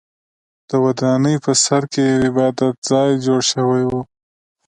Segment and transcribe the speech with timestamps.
[0.69, 3.91] د ودانۍ په سر کې یو عبادت ځای جوړ شوی و.